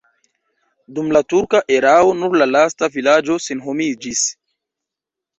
Dum 0.99 1.09
la 1.17 1.19
turka 1.33 1.59
erao 1.75 2.15
nur 2.21 2.37
la 2.41 2.47
lasta 2.53 2.89
vilaĝo 2.95 3.35
senhomiĝis. 3.49 4.23